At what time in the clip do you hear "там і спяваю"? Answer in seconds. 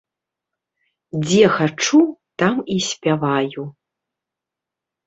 2.45-3.61